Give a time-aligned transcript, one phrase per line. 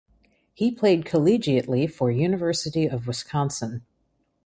[0.55, 3.85] He played collegiately for University of Wisconsin.